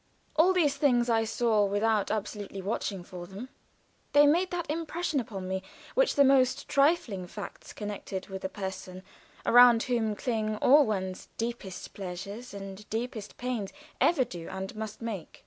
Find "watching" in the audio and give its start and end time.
2.59-3.03